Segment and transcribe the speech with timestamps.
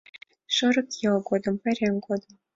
[0.55, 2.33] Шорыкйол годым, пайрем годым